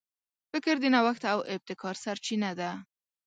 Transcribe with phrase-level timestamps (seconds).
[0.51, 2.71] فکر د نوښت او ابتکار سرچینه ده.